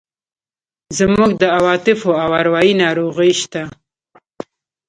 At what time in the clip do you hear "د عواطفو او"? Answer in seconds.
1.41-2.29